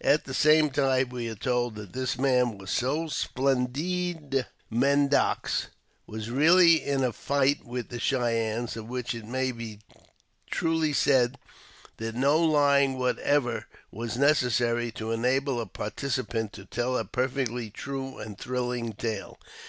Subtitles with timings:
[0.00, 5.68] At the same time we are told that this man who was so splendide mendax
[6.04, 9.78] was really in a fight with the Cheyennes, of which it may be
[10.50, 11.38] truly said
[11.98, 18.18] that no lying whatever was necessary to enable a participant to tell a perfectly true
[18.18, 19.38] and thrilling tale.